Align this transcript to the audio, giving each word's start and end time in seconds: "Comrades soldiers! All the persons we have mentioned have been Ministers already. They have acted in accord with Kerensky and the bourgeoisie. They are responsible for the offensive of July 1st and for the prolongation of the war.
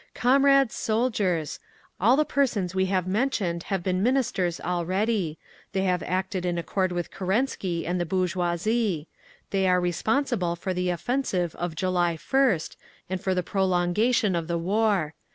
"Comrades 0.15 0.73
soldiers! 0.73 1.59
All 1.99 2.15
the 2.17 2.25
persons 2.25 2.73
we 2.73 2.87
have 2.87 3.05
mentioned 3.05 3.61
have 3.69 3.83
been 3.83 4.01
Ministers 4.01 4.59
already. 4.59 5.37
They 5.73 5.83
have 5.83 6.01
acted 6.01 6.43
in 6.43 6.57
accord 6.57 6.91
with 6.91 7.11
Kerensky 7.11 7.85
and 7.85 8.01
the 8.01 8.05
bourgeoisie. 8.07 9.07
They 9.51 9.67
are 9.67 9.79
responsible 9.79 10.55
for 10.55 10.73
the 10.73 10.89
offensive 10.89 11.53
of 11.53 11.75
July 11.75 12.17
1st 12.17 12.77
and 13.11 13.21
for 13.21 13.35
the 13.35 13.43
prolongation 13.43 14.35
of 14.35 14.47
the 14.47 14.57
war. 14.57 15.13